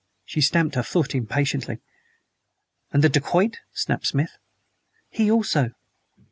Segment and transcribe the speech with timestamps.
[0.25, 1.77] She stamped her foot impatiently.
[2.91, 4.35] "And the dacoit?" snapped Smith.
[5.11, 5.73] "He also."